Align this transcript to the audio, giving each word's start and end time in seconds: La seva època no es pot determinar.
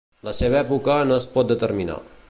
La 0.27 0.31
seva 0.37 0.57
època 0.63 0.95
no 1.11 1.19
es 1.21 1.29
pot 1.37 1.53
determinar. 1.53 2.03